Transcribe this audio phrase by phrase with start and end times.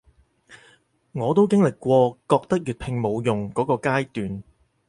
[1.11, 4.41] 我都經歷過覺得粵拼冇用箇個階段